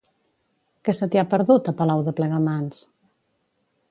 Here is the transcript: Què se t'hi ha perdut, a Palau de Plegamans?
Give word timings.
Què 0.87 0.95
se 0.99 1.07
t'hi 1.15 1.19
ha 1.21 1.25
perdut, 1.33 1.69
a 1.73 1.75
Palau 1.83 2.03
de 2.09 2.15
Plegamans? 2.21 2.83